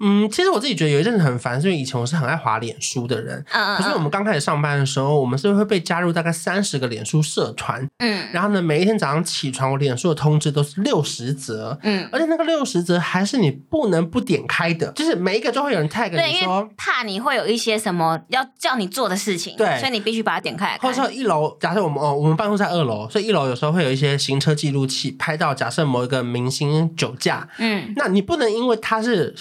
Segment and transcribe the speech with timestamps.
[0.00, 3.44] 嗯，其实我自己觉得有一阵子很烦，是因为以前我是很爱滑脸书的人。
[3.50, 7.86] 嗯，可是我们刚开始上班的时候，我们是会被加入大概三十个脸书社团。
[7.98, 11.78] 嗯，然后呢，每一天早上起床，我脸书的通知都是六十则。
[11.82, 20.78] 嗯，而且那个六十则还是你不能不点开的，就是每一个都会有人 tag 你说，怕你会有一些什么要叫你做的事情，对，所以你必须把它点开。
[20.80, 29.34] 或者说一楼，假设我们哦，我们办公室在二楼，所以一楼有时候会有一些行车记录器拍到，假设某一个明星酒驾，嗯，那你不能因为他是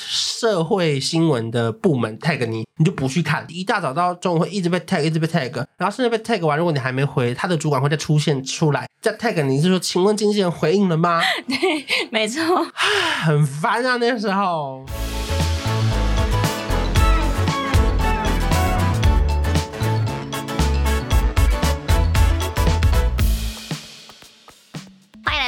[0.47, 3.45] 社会新闻的部门 tag 你，你就不去看。
[3.49, 11.21] 一大早到中午会一直被 tag，一直被 tag，然后甚至被 tag 完，如果你还没回，他的主管会再出现出来再 tag 你，是说，请问经纪人回应了吗？
[11.49, 12.41] 对，没错，
[13.25, 14.85] 很烦啊，那个时候。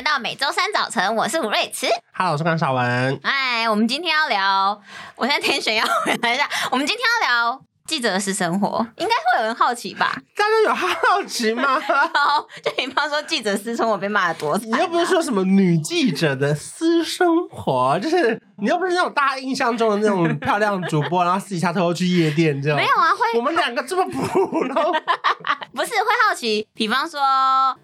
[0.02, 1.88] 到每周三早晨，我是吴瑞慈。
[2.14, 3.20] Hello，我是关韶文。
[3.24, 4.82] 哎，我们今天要聊，
[5.16, 6.48] 我现在天选要回来一下。
[6.72, 10.16] 我们今天要聊记者的私生活，应该会有人好奇吧？
[10.38, 11.78] 大家有好奇吗？
[11.84, 22.78] 好，就比方说记者私生活被骂的多惨，你又不是说什么女记者的私生活， 就是你又不是那种大家印象中的那种漂亮主播，然后私底下偷偷去夜店这样。
[22.78, 24.22] 没有啊，会我们两个这么普
[24.68, 24.94] 通，
[25.76, 26.66] 不是会好奇？
[26.74, 27.20] 比方说，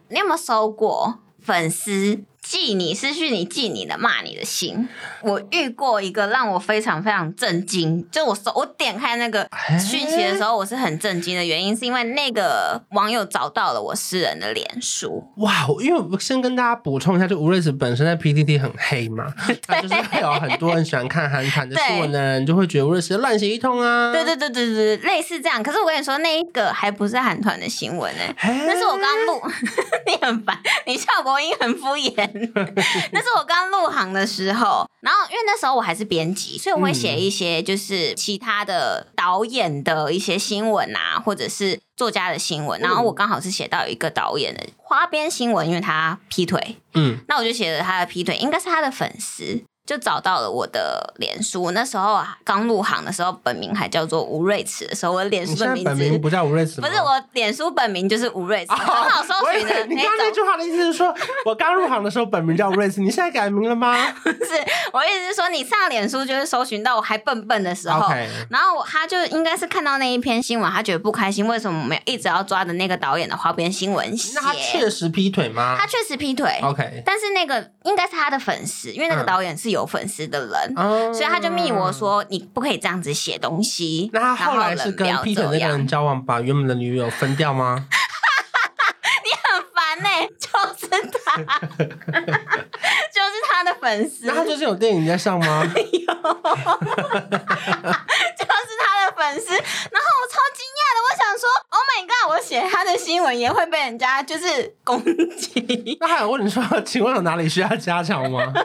[0.08, 1.20] 你有没有收过？
[1.46, 4.88] 粉丝寄你失去，你记你的骂你的心。
[5.24, 9.48] 我遇过一个让我非常非常震惊，就我我点开那个
[9.80, 15.24] 讯息的时候，我是很震惊的原因，是因为那个网友找到了我私人的脸书。
[15.38, 19.26] 哇，因为我先跟大家补充一下，就吴瑞慈本身在 PTT 很黑嘛，
[19.66, 24.14] 他就是会有很多人喜欢看韩团的新闻的人，就会觉得吴瑞慈乱写一通啊。
[24.14, 25.64] 对对对对对，类似这样。
[25.64, 29.42] 可是我跟你说，那一个还不是韩团的新闻呢、欸，那是我刚录，
[30.06, 32.35] 你很烦，你效果音很敷衍。
[33.14, 42.80] 那是我刚入行的时候，然后因为那时候我还是编辑，所以我会写一些就是其他的导演的一些新闻啊，或者是作家的新闻。
[42.82, 49.64] 然后我刚好是写到一个导演的花边新闻，因为他劈腿，嗯，那我就写了他的劈腿，应该是他的粉丝。
[49.86, 59.86] 就找到了我的脸书，那时候啊，刚入行的时候，本名还叫做吴瑞慈的时候，我的脸书的名字本名不叫吴瑞慈，不是我脸书本名就是吴瑞慈，很好搜寻的。
[59.86, 61.14] 你刚刚那句话的意思是说，
[61.46, 63.96] 我刚入行的时候本名叫吴瑞慈，你现在改名了吗？
[64.24, 64.54] 不是，
[64.92, 68.10] 我意思是说，你上脸书就是搜寻到我还笨笨的时候.
[68.50, 74.32] 然后他就应该是看到那一篇新闻，他觉得不开心，为什么没有一直要抓着那个导演的花边新闻写？
[74.36, 75.76] 那他确实劈腿吗？
[75.78, 76.60] 他确实劈腿。
[76.64, 80.74] OK，但是那个应该是他的粉丝，因为那个导演是有粉丝的人。
[80.78, 84.12] 嗯，所以他就密我说，你不可以这样子写东西。
[84.14, 87.88] 那他后来是跟劈腿那个人交往，把原本的女友分掉吗？
[89.26, 90.48] 你很烦呢、欸，就
[90.78, 90.88] 是
[91.26, 94.28] 他，就是他的粉丝。
[94.28, 95.64] 那他就是有电影在上吗？
[95.74, 96.14] 有， 就是
[98.84, 99.50] 他的粉丝。
[99.50, 105.00] 然后我超惊讶的，我想说，Oh my god，我写他的新闻也会被人家就是攻
[105.38, 105.98] 击。
[106.02, 108.42] 那还有问你说， 请问有哪里需要加强吗？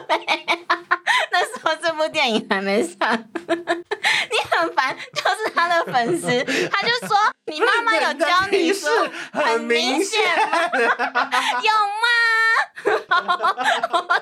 [1.31, 2.97] 那时候这部电影还没上，
[3.47, 6.27] 你很烦，就是他的粉丝，
[6.71, 7.15] 他就说
[7.45, 8.89] 你妈妈有教你说
[9.31, 10.19] 很明显
[10.49, 10.69] 吗
[11.61, 11.71] 有
[12.01, 12.07] 吗？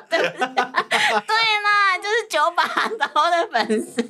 [0.10, 2.64] 对啦，就是九把
[2.98, 4.02] 刀的粉丝。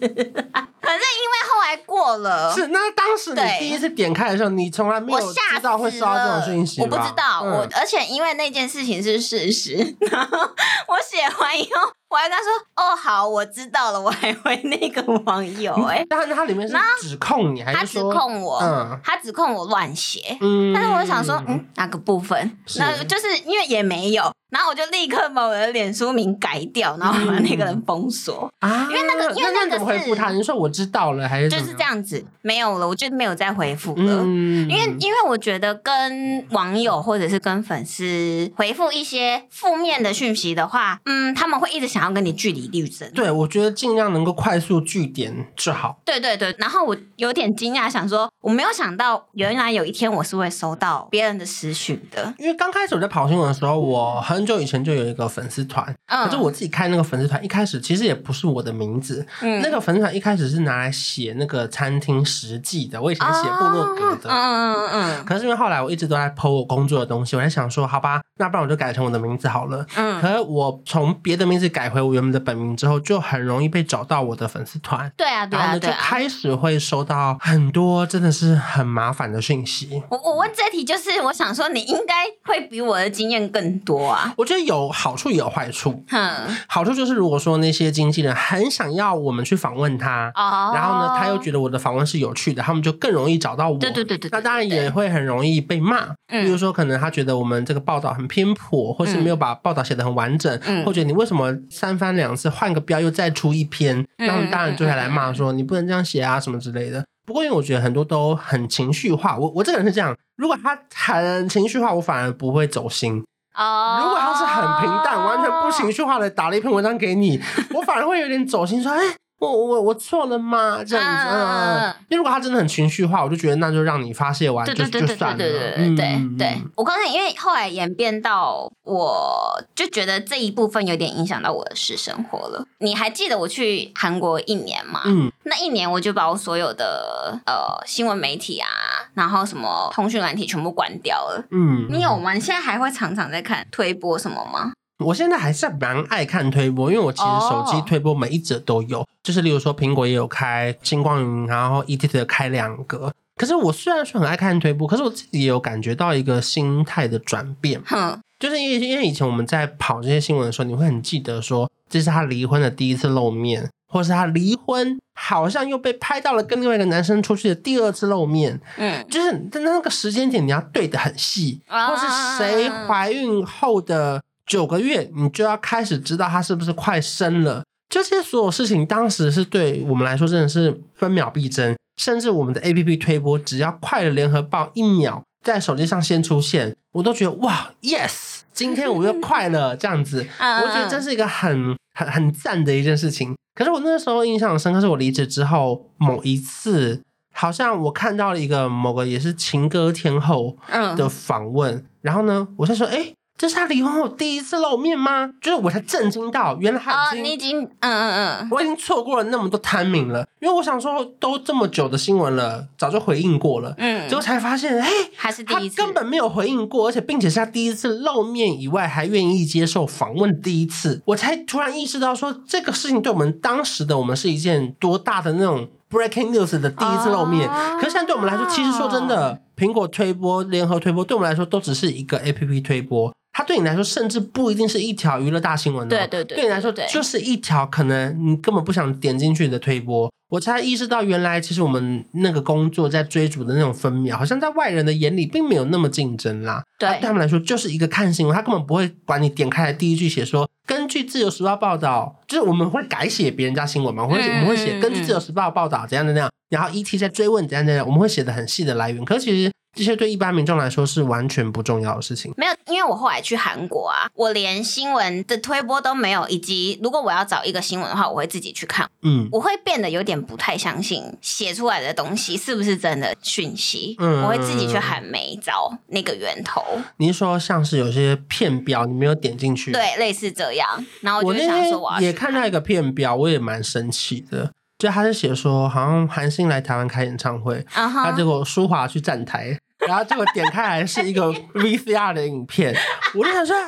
[0.82, 9.76] 反正因为后来过了，是那当时你第一次点开的时候，你从来没有知道会收到这种讯息，我不知道，我而且因为那件事情是事实，
[10.12, 11.92] 然后我写完以后。
[12.10, 18.58] 我还跟他说：“哦，好，我知道了。”我还回那个网友、欸，哎，但是他里面是指控你，还是他指控我？
[18.60, 20.38] 嗯，他指控我乱写。
[20.42, 22.58] 嗯，但是我想说，嗯，哪个部分？
[22.78, 24.32] 那就是因为也没有。
[24.50, 28.88] 然后我就立刻把我的脸书名改掉，然后把那个人封锁啊！
[28.90, 30.32] 因为那个，因为那个怎么回复他？
[30.32, 32.26] 你说我知道了，还是就是这样子？
[32.42, 34.24] 没有了，我就没有再回复了。
[34.24, 43.10] 嗯，因为因为我觉得跟网友或者是跟粉丝回复一些负面的讯息的话，嗯，他们会一直想要跟你据理力争。
[43.14, 46.00] 对，我觉得尽量能够快速据点就好。
[46.06, 52.34] 对对对，然后我有点惊讶，想说我没有想到原来有一天我是会收到别人的私讯的。
[52.38, 80.02] 因为刚开始我在跑新闻的时候，我很久以前就有一个粉丝团，嗯，可是我自己开那个粉丝团，一开始其实也不是我的名字，嗯，那个粉丝团一开始是拿来写那个餐厅实际的，我以前写部落格的，嗯嗯嗯嗯，可是因为后来我一直都在 po 我工作的东西，我在想说，好吧，那不然我就改成我的名字好了，嗯，可是我从别的名字改回我原本的本名之后，就很容易被找到我的粉丝团，对啊，对啊，对啊，就开始会收到很多真的是很麻烦的讯息。
[80.10, 84.34] 我我问这题就是，我想说你应该会比我的经验更多啊。
[84.38, 86.04] 我觉得有好处也有坏处。
[86.12, 93.78] 嗯，好处就是如果说那些经纪人很想要我们去访问他，哦，然后呢，他又觉得我的访问是有趣的，他们就更容易找到我。
[93.78, 94.30] 对对对对。
[94.32, 107.06] 那当然也会很容易被骂，嗯，比如说可能他觉得我们这个报道很偏颇，或是没有把报道写的很完整，嗯，或者你为什么三番两次换个标又再出一篇，那他们当然就会来骂说你不能这样写啊什么之类的。
[107.26, 113.24] 不过因为我觉得很多都很情绪化，我我这个人是这样，如果他很情绪化，我反而不会走心。
[113.56, 117.42] 哦，如果他是很平淡，完全不情绪化的打了一篇文章给你，
[117.74, 119.00] 我反而会有点走心，说，哎。
[119.40, 120.84] 我我我错了吗？
[120.86, 125.38] 这样子，嗯，因为如果他真的很情绪化，我就觉得那就让你发泄完就就算了。
[125.38, 132.66] 对对对对对，我刚才因为后来演变到，我就觉得这一部分有点影响到我的私生活了。
[132.80, 135.02] 你还记得我去韩国一年吗？
[135.06, 138.68] 嗯，那一年我就把我所有的呃新闻媒体啊，
[139.14, 141.46] 然后什么通讯软体全部关掉了。
[141.52, 142.34] 嗯，你有吗？
[142.34, 144.74] 你现在还会常常在看推播什么吗？
[145.00, 149.08] 我现在还是蛮爱看推播，因为我其实手机推播每一则都有，oh.
[149.24, 153.12] 就是例如说苹果也有开星光云，然后 ETT 的开两个。
[153.38, 171.88] 可是我虽然说很爱看推播，可是我自己也有感觉到一个心态的转变，哼，就是因为因为以前我们在跑这些新闻的时候，你会很记得说这是他离婚的第一次露面，或是他离婚好像又被拍到了跟另外一个男生出去的第二次露面，嗯，就是在那个时间点你要对的很细，uh.
[171.88, 172.06] 或是
[172.38, 174.22] 谁怀孕后的。
[174.50, 177.64] 九个月，你就要开始知道他是不是快生了。
[177.88, 181.76] 这些所有事情，当时是对我们来说真的是分秒必争。
[181.98, 190.26] 甚至我们的 APP 推播，只要快了联合报一秒，在手机上先出现，我都觉得哇，yes，今天我又快了这样子。
[190.40, 193.36] 我觉得这是一个很很很赞的一件事情。
[193.54, 197.04] 可是我那个时候印象深刻，是我离职之后某一次，
[197.34, 200.58] 好像我看到了一个某个也是情歌天后
[200.96, 203.14] 的访问，然后呢，我就说，哎。
[203.40, 205.30] 这是他离婚后第一次露面吗？
[205.40, 210.28] 就是我才震惊到，原来他已经，哦、你已经，嗯嗯嗯，我已经错过了那么多 timing 了。
[210.42, 227.50] 因为我想说，都这么久的新闻了，早就回应过了，嗯，结果才发现，哎，还是第一次，他根本没有回应过，而且并且是他第一次露面以外，还愿意接受访问，第一次，我才突然意识到说，这个事情对我们当时的我们是一件多大的那种 breaking news 的第一次露面。
[227.50, 233.14] 哦、可是现在对我们来说，其实说真的，苹果推播、联合推播，对我们来说都只是一个 APP 推播。
[233.32, 235.96] 它对你来说，甚至不一定是一条娱乐大新闻的。
[235.96, 240.12] 对对对，对你来说，就是一条可能你根本不想点进去的推播。
[240.30, 246.62] 我才意识到，原来其实我们那个工作在追逐的那种分秒，好像在外人的眼里并没有那么竞争啦。
[246.78, 259.04] 对，对他们来说，就是一个看新闻，他根本不会管你点开来第一句写说，根据自由时报报道，就是我们会改写别人家新闻嘛，我们会我们会写根据自由时报报道怎样的那样，然后 ET 在追问怎样怎样，我们会写的很细的来源。
[259.06, 259.52] 可是其实。
[259.76, 262.34] 这些对一般民众来说是完全不重要的事情。
[262.36, 268.90] 没有，因为我后来去韩国啊，我连新闻的推播都没有，以及如果我要找一个新闻的话，我会自己去看。
[269.04, 273.96] 嗯，我会变得有点不太相信写出来的东西是不是真的讯息。
[274.00, 276.62] 嗯，我会自己去喊没找那个源头。
[276.98, 280.86] 您说像是有些片标你没有点进去，对，类似这样。
[281.02, 284.52] 然后我就想说我要，我也看到一个片标，我也蛮生气的。
[284.80, 288.16] 就他是写说，好像韩星来台湾开演唱会，他、uh huh.
[288.16, 292.74] 结果舒华去站台， 然后结果点开来是一个 VCR 的影片，
[293.14, 293.68] 我就想说， 哎，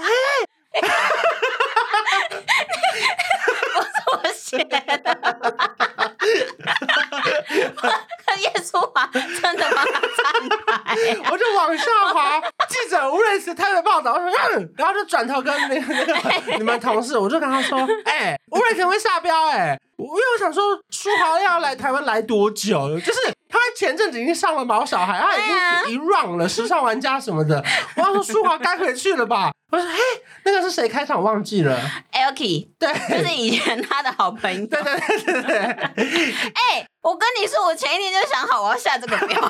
[3.75, 4.77] 我怎么写的？
[8.39, 10.07] 叶舒华真的帮他站
[10.65, 10.95] 台，
[11.29, 12.41] 我就往下滑，
[12.71, 19.77] 记者吴瑞慈他的报道，我说嗯，然后就转头跟那个那个你们同事，我就跟他说，哎、欸，吴瑞慈会下标，哎。
[19.97, 22.99] 因为我想说，舒华要来台湾来多久？
[23.01, 25.41] 就是他前阵子已经上了毛小孩，他已
[25.85, 27.63] 经一 run 了时尚玩家什么的。
[27.95, 29.51] 我要说舒华该回去了吧？
[29.69, 29.99] 我说嘿，
[30.43, 31.21] 那个是谁开场？
[31.21, 31.79] 忘记了。
[32.13, 34.65] e l k i 对，就是以前他的好朋友。
[34.65, 35.57] 对对对对对。
[35.59, 36.87] 哎。
[37.01, 39.41] 我跟你说，我前一天就想好我要下这个标。
[39.41, 39.47] 我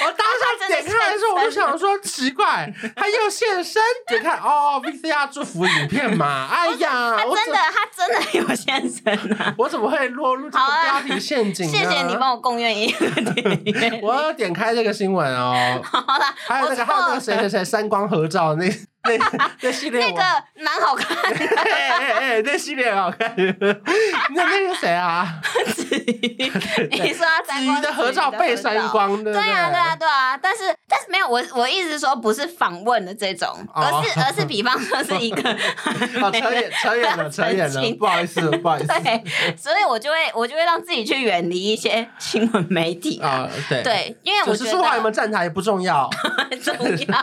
[0.00, 3.82] 我当下点开来的时候，我就想说奇怪，他又现身。
[4.06, 6.46] 点开哦，VCR 祝福影片嘛。
[6.48, 9.52] 哎呀，他真的，他真的有现身啊！
[9.58, 11.68] 我怎么会落入这个标题陷阱？
[11.68, 14.00] 谢谢你帮我供愿一个点。
[14.00, 15.80] 我要点开这个新闻哦。
[15.82, 18.72] 好了，还有那个还有那个谁谁谁三光合照那。
[19.16, 20.22] 那那系列那个
[20.62, 23.34] 蛮好看的，哎哎哎，那系列很好看。
[24.34, 25.40] 那那个谁啊？
[25.74, 26.50] 子瑜，
[26.90, 29.32] 你说他子瑜的合照被删光的？
[29.32, 30.38] 对啊对啊对啊！
[30.40, 35.42] 但是但是没有，我我意思说不是访问的这种，而是而是比方说是一个
[36.32, 38.88] 扯远 扯远了扯远了，不好意思不好意思。
[38.88, 39.22] 对，
[39.56, 43.48] 所以我就会我就会让自己去远离一些新闻媒体啊。
[43.68, 46.08] 对对，因为我觉得说话有没有站台不重要，
[46.50, 46.74] 很重
[47.06, 47.18] 要，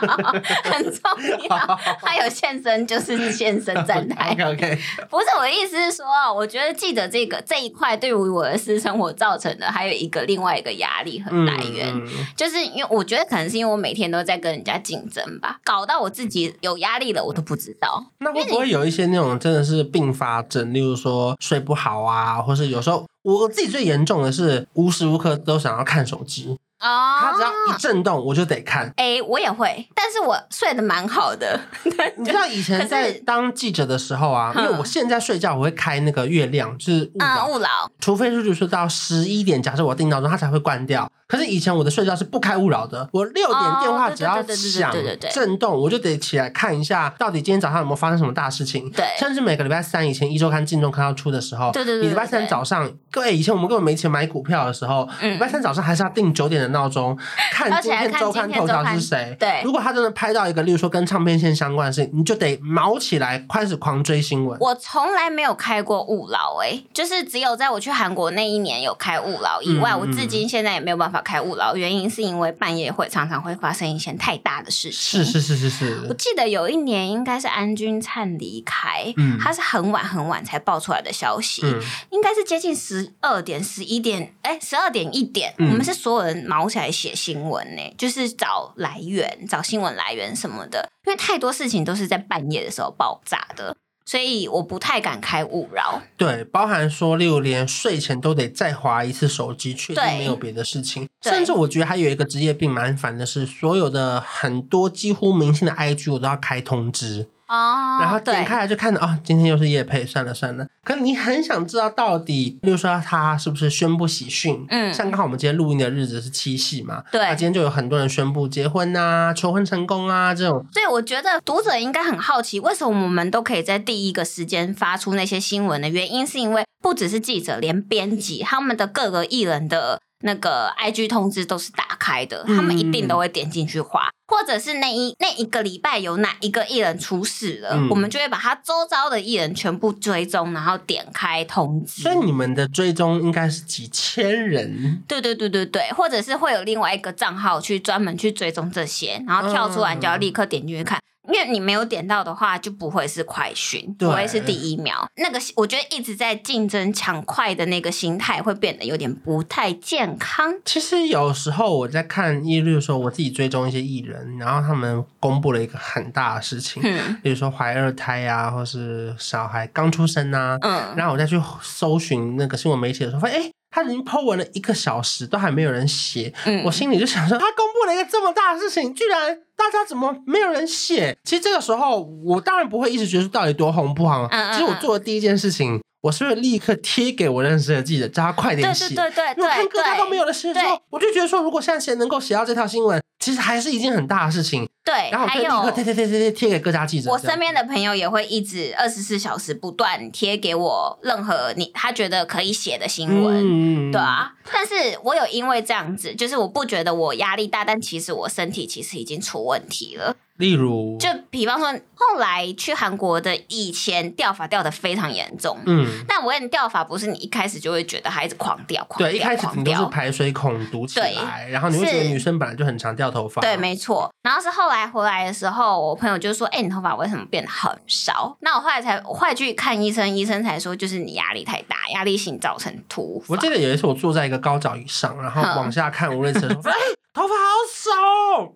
[0.64, 1.02] 很重
[1.48, 1.75] 要。
[2.00, 4.30] 他有现身就是现身站台。
[4.36, 4.78] OK OK，
[5.08, 12.06] 不是我的意思是说，我觉得记者这个这一块对于我的私生活造成的还有一个另外一个压力和来源，嗯、
[12.36, 18.04] 就是因为我觉得可能是因为我每天都在跟人家竞争吧，搞到我自己有压力了，我都不知道。
[18.18, 26.56] 那会不会有一些那种真的是并发症，例如说睡不好啊，或是有时候我自己最严重的是无时无刻都想要看手机。
[26.80, 28.86] 哦，它只要一震动，我就得看。
[28.96, 31.58] 哎、欸，我也会，但是我睡得蛮好的。
[32.16, 37.90] 你知道以前在当记者的时候啊， 因为我现在睡觉我会开那个月亮，就是勿扰，勿扰、嗯。
[38.00, 41.10] 除非是就是到十一点，假设我定闹钟，它才会关掉。
[41.28, 44.94] 可是以前我的睡觉是不开勿扰的，我六点电话只要响
[45.32, 48.88] 震动，我就得起来看一下，到底今天早上有没有发生什么大事情。
[48.92, 57.16] 对，甚至每个礼拜三以前一周刊、进周刊要出的时候，对对对，礼拜三早上，各位以前我们根本没钱买股票的时候，礼拜三早上还是要定九点的闹钟，
[57.52, 59.36] 看今天周刊头条是谁。
[59.38, 64.58] 对，如果他真的拍到一个，例如说跟唱片线相关的事情，你就得毛起来开始狂追新闻。
[64.60, 72.06] 我从来没有开过勿扰，哎，就是只有在我去韩国那一年有开勿扰以外，我至今现在也没有办法开勿扰，原因。
[72.16, 75.22] 是因为半夜会常常会发生一些太大的事情。
[75.22, 76.06] 是是是是是。
[76.08, 81.78] 我记得有一年应该是安钧灿离开，嗯，他是很晚很晚才爆出来的消息，嗯，
[82.10, 93.76] 应该是接近十二点、十一点，哎，十二点一点，嗯，我们是所有人卯起来写新闻呢，就是找来源、找新闻来源什么的，因为太多事情都是在半夜的时候爆炸的。
[94.06, 101.08] 所以我不太敢开勿扰，对，包含说，例如连睡前都得再划一次手机，确定没有别的事情。
[101.22, 107.26] 甚至我觉得还有一个职业病蛮烦的是，所有的很多几乎明星的 IG 我都要开通知。
[107.48, 110.66] 哦，然后点开来就看到啊、哦，今天又是叶配，算了算了。
[110.84, 114.64] 可是你很想知道到底，比如说他是不是宣布喜讯？
[114.68, 120.64] 嗯，像刚好我们今天录音的日子是七夕嘛，对，那今天就有很多人宣布结婚啊、求婚成功啊这种。
[120.72, 130.00] 所以我觉得读者应该很好奇，为什么我们都可以在第一个时间发出那些新闻的原因，是因为不只是记者，连编辑他们的各个艺人的。
[130.26, 142.02] 那个 IG 通知都是打开的，他们一定都会点进去滑，嗯、或者是那一那一个礼拜有哪一个艺人出事了，嗯、我们就会把他周遭的艺人全部追踪，然后点开通知。
[142.02, 145.02] 所以你们的追踪应该是几千人？
[145.06, 151.00] 对对对对对，或者是会有另外一个账号去专门去追踪这些，然后跳出来你就要立刻点进去看。
[151.28, 155.08] 嗯因为你没有点到的话，就不会是快讯，不会是第一秒。
[155.16, 160.54] 那个我觉得一直在竞争抢快的那个心态，会变得有点不太健康。
[160.64, 173.50] 其实有时候我在看，例如说我自己追踪一些艺人，然后他们公布了一个很大的事情，嗯，比如说怀二胎啊，或是小孩刚出生啊，嗯，然后我再去搜寻那个新闻媒体的时候，发现哎。
[173.70, 176.32] 他已经 po 文了一个小时，都还没有人写。
[176.44, 181.16] 嗯，我心里就想说，他公布了一个这么大的事情，居然大家怎么没有人写？
[181.24, 184.26] 其实这个时候，我当然不会一直觉得到底多红不红。
[184.30, 188.94] 嗯，其实我做的第一件事情，我是不是立刻贴给我认识的记者，叫他快点写？
[188.94, 193.02] 对对对对，我看各大都没有的时候，我就觉得说，如果现在谁能够写到这条新闻。
[193.18, 195.10] 其实还是一件很大的事情，对。
[195.10, 197.10] 然后我就立刻贴贴贴贴贴贴给各家记者。
[197.10, 204.34] 我身边的朋友也会一直二十四小时不断贴给我任何你他觉得可以写的新闻，嗯、对啊。
[204.52, 210.14] 但是我有因为这样子，就是我不觉得我压力大，但其实我身体其实已经出问题了。
[210.36, 224.10] 例如，就比方说，后来去韩国的以前掉发掉的非常严重，嗯，但我跟你掉发不是你一开始就会觉得孩子狂掉，狂掉，对，一开始你都是排水孔堵起来，然后你会觉得女生本来就很常掉头发，对，没错。
[224.22, 233.34] 然后是后来回来的时候，我朋友就说：“哎、欸，你头发为什么变得很少？”那我后来才，我后来去看医生，医生才说就是你压力太大，压力性造成秃发。
[233.34, 236.74] 我记得有一次我坐在一个高脚椅上，然后往下看吴瑞慈说：“哎。”
[237.16, 237.40] 头发好
[237.72, 238.52] 少，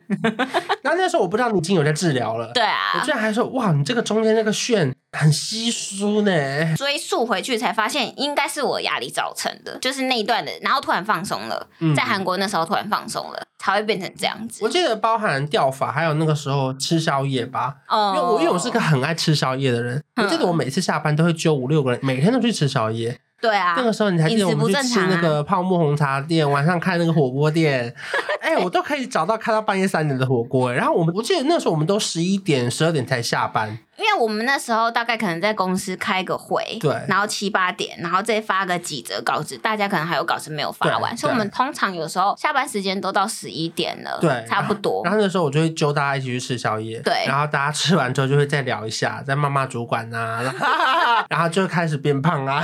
[0.85, 2.51] 然后那时候我不知道你已经有在治疗了。
[2.53, 6.77] 对啊，我居然还说哇，你这个中间那个旋很稀疏呢。
[6.77, 14.65] 追溯回去才发现，应该是我压力造成的，就是那一段的，然后突然放松了，嗯、在韩国那时候突然放松了，才会变成这样子。
[14.65, 17.77] 我记得包含掉发，还有那个时候吃宵夜吧。
[17.89, 23.19] 哦，因为我因为我是个很爱吃宵夜的人，嗯、我记得我每次下班都会揪五六个人，每天都去吃宵夜。
[23.41, 27.95] 对啊，那个时候你还记得我们去吃那个泡沫红茶店，晚上开那个火锅店，
[28.41, 30.73] 哎、欸，我都可以找到开到半夜三点的火锅。
[30.73, 33.79] 然后我们我记得那时候我们都十一点、十二点才下班。
[33.97, 45.03] 因为我们那时候大概可能在公司开个会，对，然后七八点，然后再发个几则稿子，大家可能还有稿子没有发完，所以我们通常有时候下班时间都到十一点了，对，差不多。
[45.05, 52.63] 然后那时候我就会揪大家一起去吃宵夜，对，然后大家吃完之后就会再聊一下，再骂骂主管呐、啊， 然后就开始变胖啊，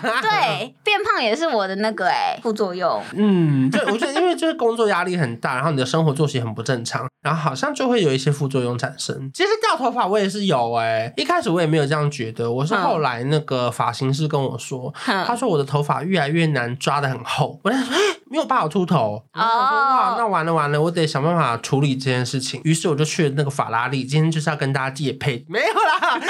[0.00, 9.30] 对，变胖也是我的那个哎、欸、副作用，嗯，对，我觉得因为就是工作压力很大，然后你的生活作息很不正常，然后好像就会有一些副作用产生。
[9.34, 22.60] 其实掉头发我也是有哎、欸，一开始我也没有这样觉得，我是后来那个发型师跟我说，嗯、他说我的头发越来越难抓的很厚，我在说哎，没有办法秃头，我说哇，那完了完了，我得想办法处理这件事情。
[22.64, 26.20] 于是我就去了那个法拉利，今天就是要跟大家借配， 没有啦，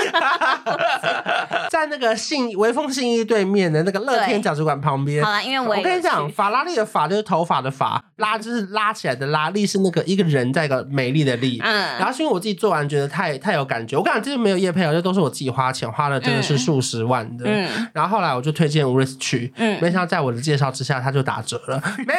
[1.71, 5.25] 在那个信微风信义对面的那个乐天饺子馆旁边。
[5.25, 11.61] 好了，因为我我跟你讲，法拉利的法就是头发的法，拉就是拉起来的拉，力是那个一个人在一个美丽的力。
[11.63, 17.45] 嗯，然后是因为我自己做完觉得太太有感觉，我跟你讲，这个没有业配，这都是我自己花钱花了，真的是数十万的。
[17.47, 22.19] 嗯，然后后来我就推荐 Uris 去，嗯，没想到在我的介绍之下，他就打折了， 没有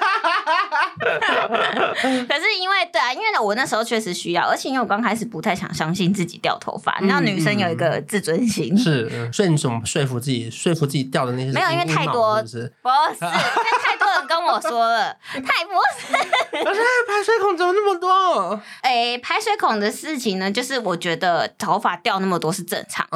[0.00, 0.19] 啦。
[2.28, 10.50] 可是因为对啊，因为我那时候确实需要，而且因为我刚开始不太想相信自己掉头发，你知道女生有一个自尊心，是，所以你怎么说服自己？
[10.50, 13.38] 说服自己掉的那些没有，因为太多，不是，因为
[13.82, 16.12] 太多人跟我说了，太不是。
[16.52, 18.60] 可是排水孔怎么那么多？
[18.82, 23.06] 哎，排水孔的事情呢，就是我觉得头发掉那么多是正常，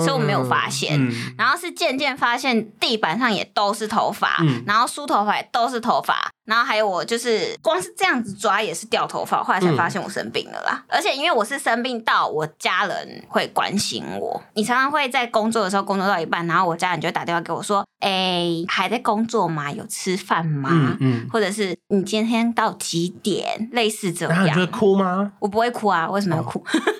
[0.00, 0.98] 所以我没有发现。
[1.38, 6.30] 然后是渐渐发现地板上也都是头发，然后梳头发也都是头发。
[6.50, 10.82] 然后还有我就是光是这样子抓也是掉头发，后来才发现我生病了啦。
[10.88, 19.70] 嗯、而且因为我是生病到我家人会关心我，你常常会在工作的时候工作到一半，然后我家人就会打电话给我说：“哎，还在工作吗？
[19.70, 20.68] 有吃饭吗？
[20.72, 23.68] 嗯嗯、或者是你今天到几点？
[23.70, 25.30] 类似这样。”然后你会哭吗？
[25.38, 26.58] 我不会哭啊，为什么要哭？
[26.58, 26.99] 哦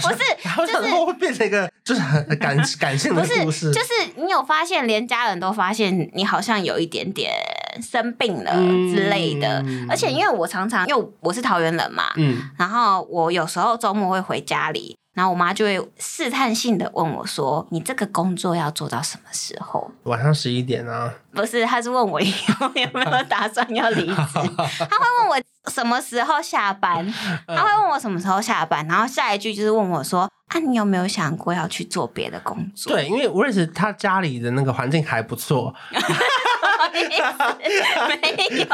[0.00, 0.18] 不是，
[0.72, 3.70] 就是会变成一个就是很感感性的故事。
[3.72, 7.32] 就是你有发现，连家人都发现你好像有一点点
[7.80, 8.52] 生病了
[8.94, 9.62] 之类的。
[9.66, 14.96] 嗯、而且因为我常常，因为我是桃园人嘛，嗯，然后我有时候周末会回家里。
[15.14, 21.12] 然后我妈就会试探性的问我说：“你这个工作要做到什么时候？”晚上十一点啊？
[21.34, 24.14] 不是，她是问我以后有没有打算要离职。
[24.16, 25.36] 她会问我
[25.70, 27.06] 什么时候下班，
[27.46, 35.74] 他会问我什么时候下班，然后下一句就是问我说：“啊，你有没有想过要去做别的工作？”对，因为我认识他家里的那个环境还不错。
[36.90, 37.00] 没
[38.58, 38.66] 有，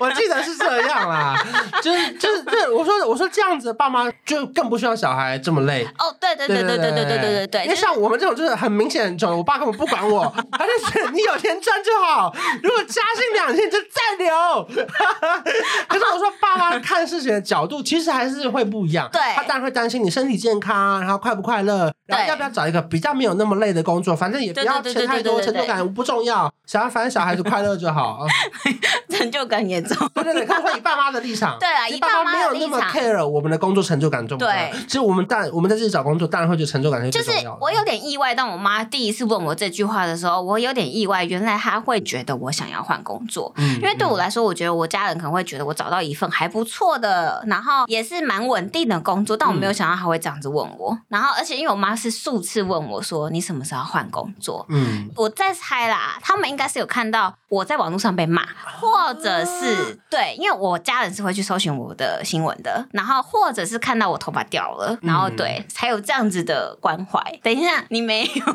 [0.00, 1.36] 我记得是这样啦，
[1.82, 5.84] 就是就是对我说我说这样子，爸妈就更不需要小孩这么累。
[5.98, 14.28] 哦，对对对对对对对对对对，因为像我们这种就是很明显很穷，我爸根本不管我， 他就是你有钱赚就好，如果加薪两千就再留。
[15.88, 28.26] 可是我说爸妈看事情的角度其实还是会不一样，对，他当然会担心你身体健康，然后快不快乐，然后要不要找一个比较没有那么累的工作，反正也不要钱太多，成就感不重要，想要反正小孩子快乐就好。
[29.10, 34.46] 成就感也重，对对对，看以爸妈的立场，对啊，你爸妈没有那么 care 我们的工作成就感重要。
[34.46, 37.40] 对，其实我们但我们在这里找工作，当然会觉得成就感最重要。
[37.40, 43.52] 就是我有点意外，当我妈第一次问我这句话的时候，我有点意外，原来她会觉得我想要换工作。
[43.56, 50.96] 嗯，因为对我来说，我觉得我家人可能会觉得我找到一份还不错的，然后也是蛮稳定的工作，但我没有想到她会这样子问我。
[51.08, 58.42] 然后，而且因为我妈是数次问我说：“你什么时候换工作？”嗯，我在猜啦，他们应该是有看到我在网络上被骂，
[58.80, 67.20] 或者是对，因为我家人是会去搜寻我的新闻的，然后或者是看到我头发掉了，然后对，才有这样子的关怀。
[67.42, 68.44] 等一下，你没有？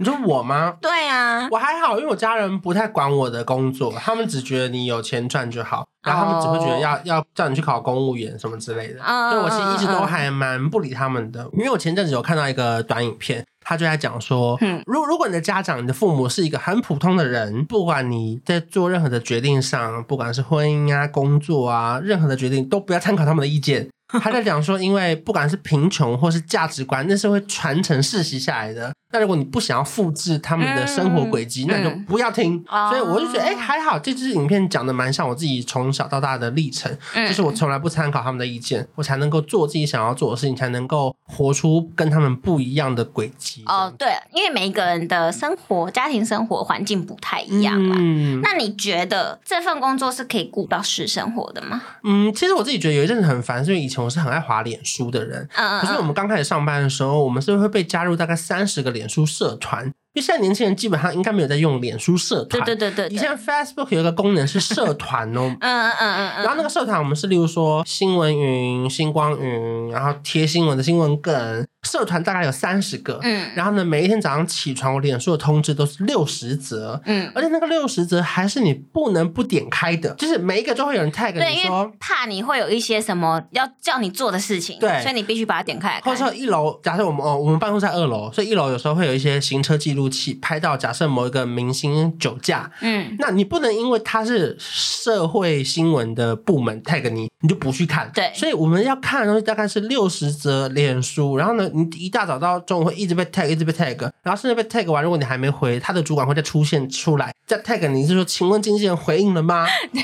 [0.00, 0.76] 你说我吗？
[0.80, 9.00] 对啊，我还好，因为我家人不太管我的工作，他们只觉得你有钱赚就好，然后他们只会觉得要要叫你去考公务员什么之类的。
[9.00, 13.44] 所以我其实一直都还蛮不理他们的，因为我前阵子有看到一个短影片。
[13.68, 23.90] 他就在讲说，嗯如如果你的家长、你的父母是一个很普通的人，不管你在做任何的决定上，不管是婚姻啊、工作啊，任何的决定都不要参考他们的意见。
[24.20, 28.92] 他在讲说，因为不管是贫穷或是价值观，那是会传承世袭下来的。
[29.10, 32.62] 那如果你不想要复制他们的生活轨迹，嗯、那你就不要听。
[32.70, 43.62] 嗯、所以我就觉得，哎、欸，还好，这支影片讲的蛮像我自己从小到大的历程，嗯、就是我从来不参考他们的意见，我才能够做自己想要做的事情，才能够活出跟他们不一样的轨迹。
[43.64, 47.96] 哦，对，因为每一个人的生活、家庭生活环境不太一样嘛。
[47.98, 51.80] 嗯，那你觉得这份工作是可以顾到私生活的吗？
[52.04, 55.48] 嗯，其实我自己觉得有一阵子很烦，是因为以前我是很爱滑脸书的人。
[55.54, 62.64] 嗯，可是我们刚开始上班的时候，我们是会被加入大概三十个脸书社团，因为现在年轻人基本上应该没有在用脸书社团。
[62.64, 63.14] 对对对对。
[63.14, 65.54] 以前 Facebook 有一个功能是社团哦。
[65.60, 66.42] 嗯嗯嗯嗯。
[66.42, 71.66] 然后那个社团我们是例如说新闻云、星光云，然后贴新闻的新闻梗。
[71.84, 73.20] 社团大概有三十个。
[73.22, 73.50] 嗯。
[73.54, 77.00] 然后呢，每一天早上起床，我脸书的通知都是六十则。
[77.04, 77.30] 嗯。
[77.34, 84.78] 而且那个六十则还是你不能不点开的，就是每一个都会有人 tag 你说，怕你会有一些什么要叫你做的事情。
[84.80, 85.00] 对。
[85.02, 86.00] 所以你必须把它点开来。
[86.00, 98.10] 或者说一楼，假设我们哦，我们办公室在二楼，所以一楼有时候会有一些行车记录器拍到，假设某一个明星酒驾，嗯，那你不能因为他是社会新闻的部门 tag 你，你就不去看。
[98.14, 109.66] 对，所以我们要看的东西大概是六十则脸书，然后呢，你一大早到中午会一直被 tag，一直被 tag，然后甚至被 tag 完，如果你还没回，他的主管会再出现出来再 tag 你，是说，请问经纪人回应了吗？
[109.92, 110.02] 对，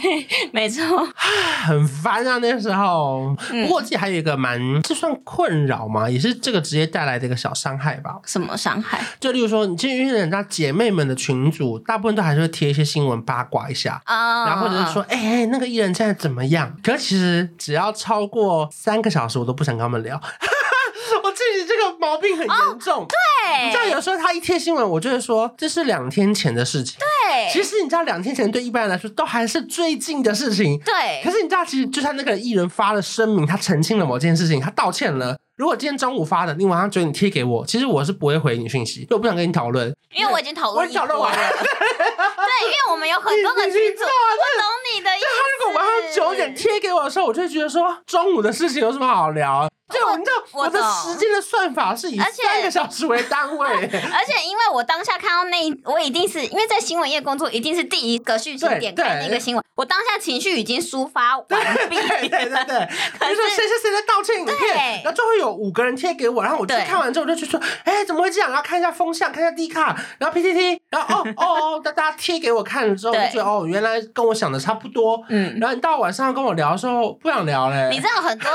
[0.53, 0.83] 没错，
[1.65, 3.37] 很烦啊，那个时候。
[3.63, 6.09] 不过我自己还有一个蛮，这算困扰吗？
[6.09, 8.19] 也是这个职业带来的一个小伤害吧。
[8.25, 9.01] 什么伤害？
[9.21, 16.75] 就例如说，你进去人家姐妹们的群组，大部分都还是会贴一些新闻八卦一下啊，然后或者是说，哎、欸，那个艺人现在怎么样？
[16.83, 20.21] 可是其实只要超过三个小时，我都不想跟他们聊。
[21.23, 23.03] 我自己这个毛病很严重。
[23.03, 26.99] 哦，对，你知道有时候他一贴新闻，我就会说这是两天前的事情。
[26.99, 30.79] 对，其实你知道两天前对一般人来说都还是最近的事情。
[30.81, 35.37] 对，可是你知道，其实就算那个艺人发了声明，他澄清了某件事情，他道歉了。
[35.57, 41.37] 如果今天中午发的，你晚上九点贴给我，其实我是不会回你讯息，因为我不想跟你讨论，因为我已经讨论，我讨论完了。
[41.39, 45.27] 对，因为我们有很多个群组， 我懂你的意思。
[45.27, 49.69] 他如果晚上九点贴给我的时候，我就会觉得说中午的事情有什么好聊？
[49.89, 61.49] 对，你知道我的时间的算法是以三个小时为单位， 而且，因为我当下看到那一，我一定是因为在新闻业工作，一定是第一个讯息点开那个新闻，我当下情绪已经抒发完
[61.89, 61.97] 毕。
[61.97, 68.51] 对对对对，可是说谁谁谁在道歉影片，然后就会有五个人贴给我，然后我去看完之后我就去说，哎，怎么会这样？
[68.51, 71.45] 然后看一下风向，看一下 D 卡，然后 PTT，然后哦哦
[71.77, 75.23] 哦，大家贴给我看了之后，我就觉得哦，原来跟我想的差不多。
[75.29, 77.89] 嗯，然后你到晚上跟我聊的时候，不想聊嘞。
[77.91, 78.49] 你知道很多。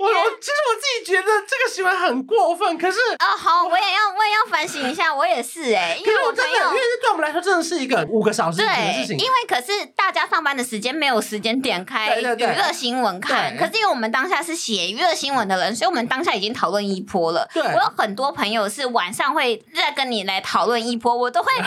[0.00, 17.46] 我我其实我自己觉得这个行为很过分，可是啊、哦、好，我也要我也要反省一下，我也是哎、欸，因为我真的，因为这对我们来说真的是一个五个小时的事情，因为可是大家上班的时间没有时间点开娱乐新闻看，可是因为我们当下是写娱乐新闻的人，所以我们当下已经讨论一波了。
[17.52, 21.52] 对，我有很多朋友是晚上会再跟你来讨论一波，我都会。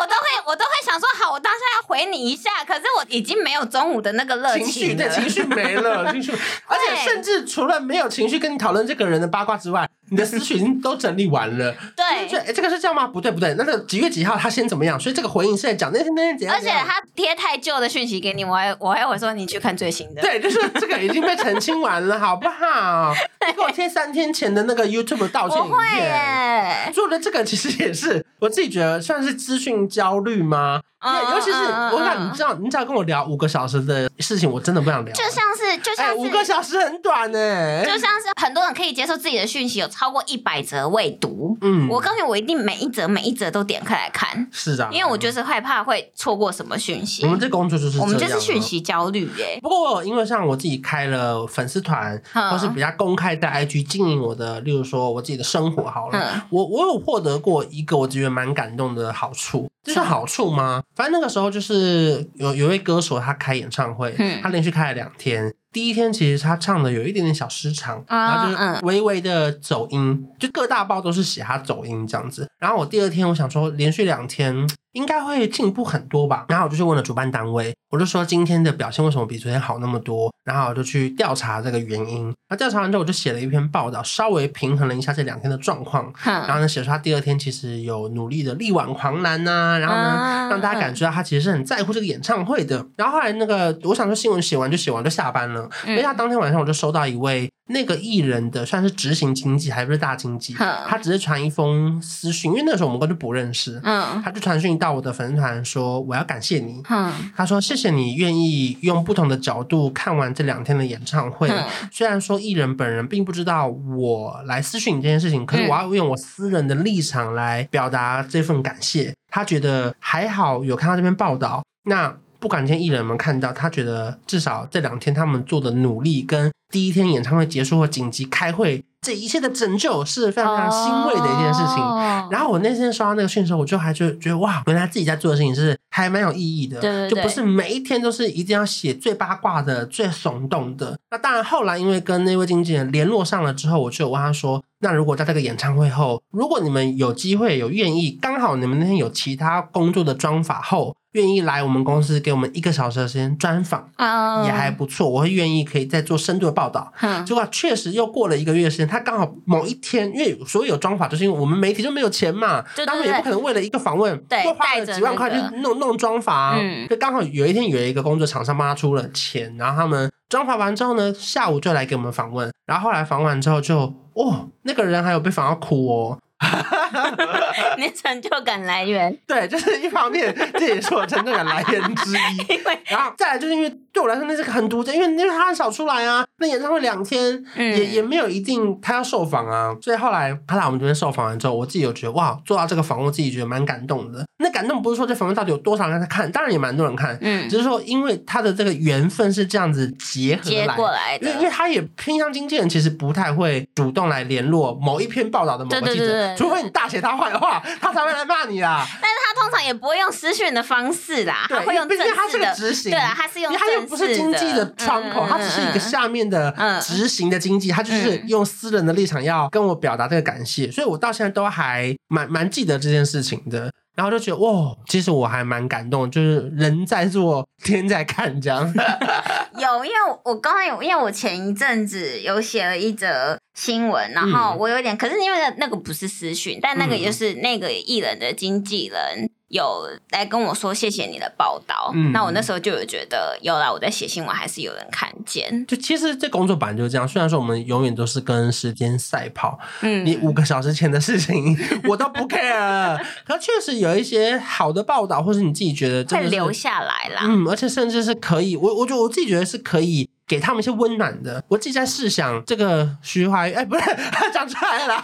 [0.00, 6.32] 我都会，我都会想说，好，我当下要回你一下，可是我已经没有中午的那个热情，情绪，对，情绪没了， 情绪，
[6.66, 9.88] 而且甚至除了没有情绪跟你讨论这个人的八卦之外。
[10.10, 13.06] 你的思绪已经都整理完了，对，哎，这个是这样吗？
[13.06, 15.00] 不对，不对，那个几月几号他先怎么样？
[15.00, 16.54] 所以这个回应是在讲那天那天怎样？
[16.54, 20.20] 而且他贴太旧的讯息给你，我还我还会说你去看最新的。
[20.20, 23.14] 对，就是这个已经被澄清完了，好不好？
[23.48, 25.72] 你给我贴三天前的那个 YouTube 道歉影片。
[25.72, 26.92] 我会耶。
[26.92, 30.80] 做的这个其实也是我自己觉得算是资讯焦虑吗？
[31.04, 31.58] 尤其是
[31.92, 35.12] 我想，你知道，你只要跟我聊五个小时的事情，我真的不想聊。
[35.12, 37.84] 就像是，就像是五个小时很短呢。
[37.84, 41.58] 就像是很多人可以接受自己的讯息有超过一百则未读。
[41.60, 44.48] 嗯，我告诉你，我一定每一则每一则都点开来看。
[44.50, 47.22] 是的，因为我就是害怕会错过什么讯息。
[47.26, 49.58] 我们这工作就是，我们就是讯息焦虑耶。
[49.60, 52.18] 不过，因为像我自己开了粉丝团，
[52.50, 59.68] 或是比较公开在 IG 经营我的，例如说我自己的生活好了，我我有获得过一个我觉得蛮感动的好处。
[59.84, 60.82] 这是好处吗？
[60.96, 65.54] 反正那个时候就是有有位歌手他开演唱会，嗯、他连续开了两天。
[65.70, 72.48] 第一天其实他唱的有一点点小失常，哦、然后就是微微的走音，嗯、就各大报都是写他走音这样子。
[72.64, 74.66] 然后我第二天我想说连续两天。
[74.94, 82.32] 应该会进步很多吧，然后我就去问了主办单位，我就说今天的表现为什么比昨天好那么多，然后我就去调查这个原因。
[82.48, 92.86] 那调查完之后，我就写了一篇报道，稍微平衡了一下这两天的状况，嗯、然后呢，写出他第二天其实有努力的力挽狂澜呐、啊，然后呢，嗯、让大家感觉到他其实是很在乎这个演唱会的。
[92.96, 97.50] 然后后来那个，我想说新闻写完就写完就下班了，因为他当天晚上我就收到一位。
[97.68, 122.14] 那个艺人的算是执行经纪，还不是大经纪，嗯、他只是传一封私讯，因为那时候我们根本就不认识，嗯，他就传讯到我的粉丝团说我要感谢你，嗯，他说谢谢你愿意用不同的角度看完这两天的演唱会，嗯、虽然说艺人本人并不知道我来私讯你这件事情，可是我要用我私人的立场来表达这份感谢，他觉得还好有看到这篇报道，那。
[122.44, 131.82] 不管今天艺人们看到，他觉得至少这两天他们做的努力，跟第一天演唱会结束后紧急开会这一切的拯救是非常非常欣慰的一件事情。
[131.82, 140.98] 哦、然后我那天收到那个讯息，我就还觉得觉得哇，原来自己在做的事情是还蛮有意义的，对对对，就不是每一天都是一定要写最八卦的、最耸动的。
[141.10, 144.62] 那当然，后来因为跟那位经纪人联络上了之后，我就有问他说。
[144.80, 154.46] 那如果在这个演唱会后，如果你们有机会有愿意，刚好你们那天有其他工作的专访后，愿意来我们公司给我们一个小时的时间专访，oh.
[154.46, 155.08] 也还不错。
[155.08, 156.92] 我会愿意可以再做深度的报道。
[157.00, 166.58] 嗯，结果确实又过了一个月的时间，他刚好某一天，因为所有有专访，就是因为我们媒体就没有钱嘛，他们也不可能为了一个访问，对，多花了几万块去弄弄专访。
[166.58, 173.94] 嗯，就刚好有一天有一个工作厂商帮他出了钱，然后他们专访完之后呢，下午就来给我们访问，然后后来访完之后就。
[174.14, 176.16] 哦，那个人还有被访到哭哦。
[177.78, 179.16] 你成就感来源？
[179.26, 182.36] 对，就是一方面，这也是我成就感来源之一。
[182.54, 186.26] 因为然后再来，就是因为对我来说那是个很独特，因为因为他很少出来啊。
[186.38, 189.72] 那演唱会两天，嗯、也也没有一定他要受访啊。
[189.80, 194.26] 所以后来他来我们这边受访完之后，我自己有觉得哇，做到这个访问，自己觉得蛮感动的。
[194.38, 201.28] 那感动不是说这访问到底有多少人在看，当然也蛮多人看，嗯，只是说因为他的这个缘分是这样子结合来，过来的。
[201.28, 208.84] 因为因为他也偏向经纪人，其实不太会主动来联络某一篇报道的某个记者，除非你大写他坏话，他才会来骂你啦。
[209.00, 212.10] 但是他通常也不会用私讯的方式啦，他会用正式的。
[212.14, 223.70] 他是个执行，对啊，他是用，他又不是经济的窗口，它只是一个下面的执行的经济，他就是用私人的立场要跟我表达这个感谢，所以我到现在都还蛮蛮记得这件事情的。
[223.96, 228.60] 然后就觉得哇，其实我还蛮感动，就是人在做，天在看这样。
[229.56, 239.30] 有，因为我刚刚有，因为我前一阵子有写了一则新闻，然后我有点，嗯、可是因为那个不是私讯，但那个也就是那个艺人的经纪人。
[239.48, 245.64] 有来跟我说谢谢你的报道，嗯，那我那时候就有觉得，有啦，我在写新闻还是有人看见。
[245.66, 251.56] 就其实这工作本来就是这样，虽然说我们永远都是跟时间赛跑，嗯，你五个小时前的事情
[251.88, 260.08] 我都不 care，可确实有一些好的报道，或是你自己觉得真的会留下来啦，嗯，而且甚至是可以，我我觉得我自己觉得是可以。
[260.34, 261.40] 给他们一些温暖的。
[261.46, 263.82] 我自己在试想这个徐怀钰，哎，不是，
[264.34, 265.00] 讲出来了。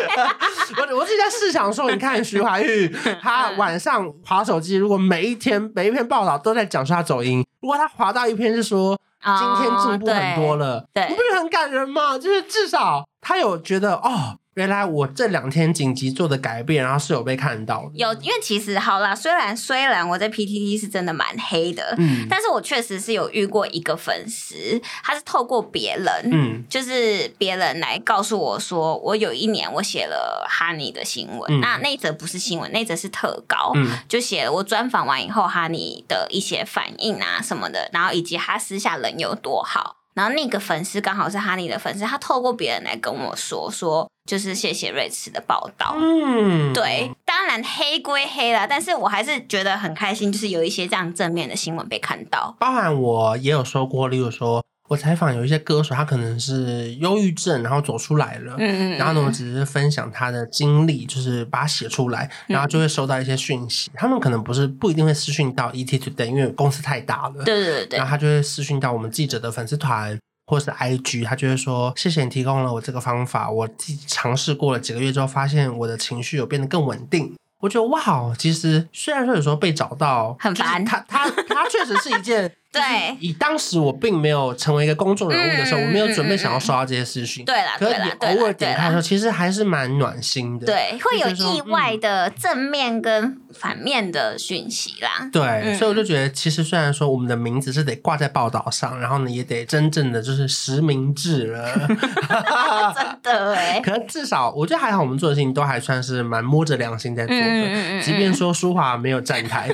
[0.78, 12.16] 我我自己在试想说，你看徐怀钰，他晚上滑手机，如果每一天每一篇报道都在讲说他走音，如果他滑到一篇是说今天进步很多了，哦、对，你不是很感人吗？
[12.18, 14.38] 就是至少他有觉得哦。
[14.54, 17.92] 原来我这两天紧急做的改变，然后是有被看到的。
[17.94, 39.96] 有，因为其实好啦，虽然虽然我在 PTT 是真的蛮黑的，嗯，但是我确实是有遇过一个粉丝，他是透过别人，嗯，就是别人来告诉我说，我有一年我写了哈尼的新闻，嗯、那那则不是新闻，那则是特稿，嗯，就写了我专访完以后哈尼的一些反应啊什么的，然后以及他私下人有多好。
[40.14, 45.94] 然后那个粉丝刚好是哈尼的粉丝，他透过别人来跟我说说，就是谢谢瑞慈的报道。
[45.96, 52.54] 嗯，对，当然黑归黑啦，但是我还是觉得很开心，就是有一些这样正面的新闻被看到。
[52.58, 54.62] 包含我也有说过，例如说。
[54.92, 58.54] 我采访有一些歌手，他可能是忧郁症，然后走出来了。
[58.58, 58.98] 嗯嗯。
[58.98, 63.90] 然后呢，我只是分享他的经历，就是把它写出来，然后就会收到一些讯息。
[63.92, 67.42] 嗯、他们可能不是不一定会私讯到 ET Today，因为公司太大了。
[67.42, 67.96] 对对对。
[67.96, 82.52] 然后他就会私讯到我们记者的粉丝团，或是 IG，他就会说：“谢谢你提供了我这个方法，我自己尝试过了几个月之后，发现我的情绪有变得更稳定。”我觉得哇，其实虽然说有时候被找到很烦，他他他确实是一件。
[82.72, 87.44] 对，以当时我并没有成为一个公众人物的时候，嗯、我没有准备想要刷到这些私讯。
[87.44, 90.64] 对啦，可是你偶尔点开的时候，其实还是蛮暖心的。
[90.64, 95.18] 对，会有意外的正面跟反面的讯息啦。
[95.20, 101.74] 嗯、对，嗯、所以我就觉得，其实虽然说我们的名字是得挂在报道上，然后呢，也得真正的就是实名制了。
[102.96, 108.00] 真的哎， 可能至少我觉得还好，我们做的事情都还算是蛮摸着良心在做的。
[108.00, 109.68] 即便说舒华没有站台。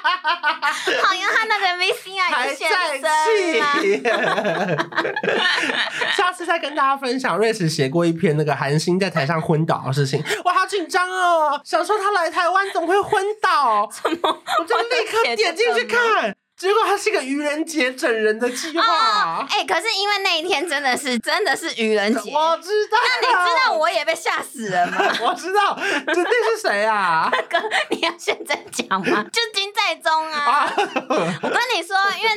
[0.00, 3.02] 好像他那个微信啊，还在气。
[6.16, 11.60] 下次再跟大家分享，瑞士写过一篇那个韩星在台上昏倒的事情，我好紧张哦！
[11.64, 13.88] 想说他来台湾怎么会昏倒？
[13.92, 14.18] 怎么？
[14.58, 16.34] 我就立刻点进去看。
[16.60, 18.84] 结果它是一个愚人节整人的计划。
[18.84, 22.98] 哎、哦欸，可是因为那一天真的是 真的是愚人节，我知道。
[23.02, 24.98] 那你知道我也被吓死了吗？
[25.24, 25.74] 我知道，
[26.06, 27.30] 这那是谁啊？
[27.32, 29.24] 那个你要现在讲吗？
[29.32, 30.70] 就金在中啊！
[30.76, 32.29] 我跟你说，因为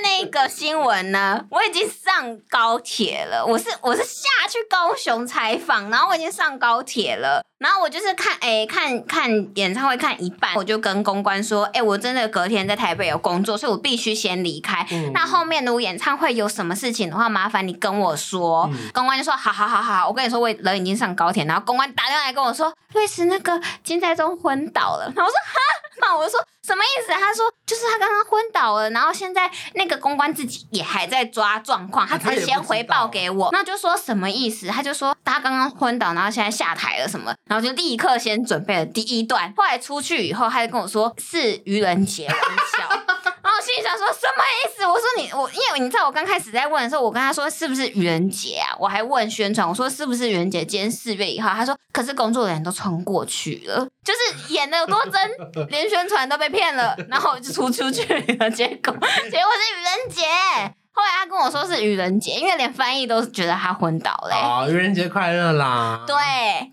[0.43, 3.45] 那个新闻呢，我已经上高铁了。
[3.45, 7.41] 我是我是下去高雄采访，然后我已经上高铁了。
[7.59, 14.85] 然后我就是看，哎、欸，看看演唱会看一半，我就跟公关说，哎、欸，我真的隔天在台北有工作，所以我必须先离开。
[14.91, 18.69] 嗯、那后面如果演唱会有什么事情的话，麻烦你跟我说。
[18.73, 21.45] 嗯、公关就说，好好好好，我跟你说，我人已经上高铁。
[21.45, 25.09] 然后公关打电话来跟我说，瑞士那个金在中昏倒了。
[25.15, 25.55] 然后我说，哈，
[26.01, 27.11] 那我就说什么意思？
[27.11, 33.49] 他说，就是他刚刚昏倒了，然后现在那个公关自己也还在抓状况，他只是先回报给我。
[33.51, 34.67] 那就说什么意思？
[34.67, 39.53] 他就说他刚刚昏倒，然后现在下台了什么，然后就立刻先准备了第一段。
[39.57, 43.03] 后来出去以后，他就跟我说是愚人节玩笑，
[43.63, 44.85] 心想说什么意思？
[44.85, 48.75] 我说你我，因为你知道我刚开始在问的时候，我跟他说是不是愚人节啊？
[48.77, 50.65] 我还问宣传，我说是不是愚人节？
[50.65, 58.93] 今天四月一号，他说可是工作人员都冲过去了，就是演的有多真，连宣传都被骗了，然后我就出出去了，结果
[59.29, 60.82] 结果是愚人节。
[60.95, 64.35] 后来他跟我说是愚人节，因为连翻译都觉得他昏倒嘞。
[64.35, 66.03] 哦，愚人节快乐啦！
[66.05, 66.15] 对，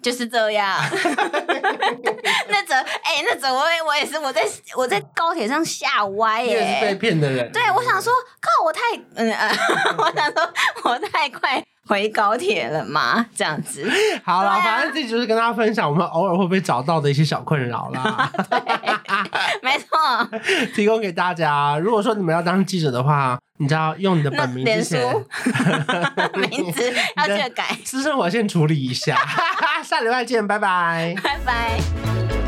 [0.02, 0.78] 就是这样。
[2.48, 4.42] 那则哎、欸，那则我我也是我在
[4.76, 6.52] 我在高铁上吓歪耶。
[6.52, 7.50] 也是被骗的人。
[7.50, 8.80] 对，我想说，靠，我太
[9.14, 9.48] 嗯、呃，
[9.96, 10.52] 我想说
[10.84, 13.26] 我太快回高铁了吗？
[13.34, 13.84] 这样子。
[14.22, 18.30] 好了，啊、反正这就是跟大家分享我们偶尔会被找到的一些小困扰啦。
[18.48, 18.60] 对，
[19.60, 20.38] 没错。
[20.74, 23.38] 提供给大家，如果说你们要当记者的话。
[23.62, 25.14] 你知道用你的本名之前，
[26.48, 26.82] 名字
[27.14, 29.14] 要去改，私生活先处理一下。
[29.84, 32.39] 下礼拜见，拜拜，拜拜。